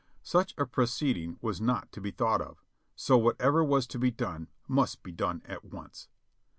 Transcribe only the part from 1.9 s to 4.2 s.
to be thought of; so whatever was to be